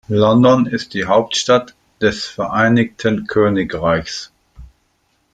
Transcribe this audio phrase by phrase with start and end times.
[0.09, 4.31] London ist die Hauptstadt des Vereinigten Königreichs.